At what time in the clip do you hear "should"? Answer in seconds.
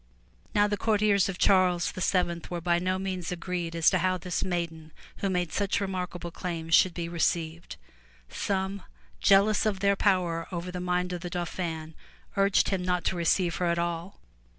6.73-6.95